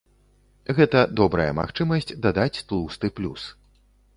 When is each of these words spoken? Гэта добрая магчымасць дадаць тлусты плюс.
Гэта 0.77 1.03
добрая 1.21 1.45
магчымасць 1.59 2.11
дадаць 2.27 2.63
тлусты 2.73 3.13
плюс. 3.21 3.41